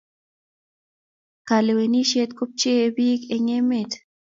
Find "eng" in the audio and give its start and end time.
3.35-3.49